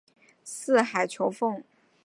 [0.43, 1.61] 四海求凰。